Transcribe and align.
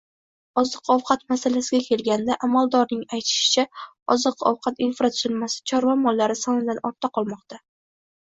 Oziq 0.59 0.87
-ovqat 0.91 1.25
masalasiga 1.33 1.79
kelganda, 1.89 2.37
amaldorning 2.47 3.03
aytishicha, 3.17 3.65
oziq 4.15 4.41
-ovqat 4.53 4.81
infratuzilmasi 4.87 5.61
chorva 5.73 5.95
mollari 6.07 6.39
sonidan 6.41 6.83
ortda 6.91 7.13
qolmoqda 7.19 7.61